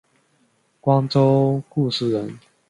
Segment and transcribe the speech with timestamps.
[0.79, 2.39] 光州固始人。